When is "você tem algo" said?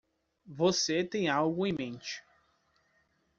0.47-1.67